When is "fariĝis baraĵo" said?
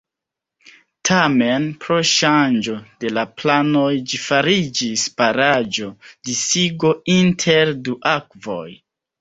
4.23-5.93